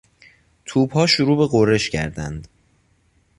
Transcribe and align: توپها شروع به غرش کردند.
توپها 0.65 1.07
شروع 1.07 1.37
به 1.37 1.47
غرش 1.47 1.89
کردند. 1.89 2.47